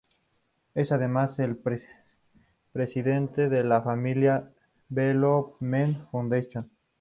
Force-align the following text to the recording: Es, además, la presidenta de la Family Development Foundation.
Es, 0.73 0.91
además, 0.91 1.37
la 1.37 1.55
presidenta 2.73 3.49
de 3.49 3.63
la 3.63 3.83
Family 3.83 4.29
Development 4.89 6.09
Foundation. 6.09 6.71